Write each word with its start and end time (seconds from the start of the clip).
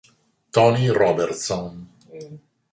Tony 0.51 0.89
Robertson 0.89 1.69